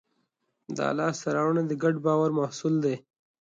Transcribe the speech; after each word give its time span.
دا 0.77 0.87
لاستهراوړنې 0.97 1.63
د 1.67 1.73
ګډ 1.83 1.95
باور 2.05 2.29
محصول 2.39 2.75
دي. 2.85 2.95